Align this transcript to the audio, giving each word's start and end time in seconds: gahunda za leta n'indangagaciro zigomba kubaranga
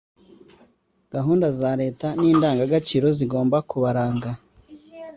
gahunda 1.13 1.47
za 1.59 1.71
leta 1.81 2.07
n'indangagaciro 2.21 3.07
zigomba 3.17 3.57
kubaranga 3.69 4.31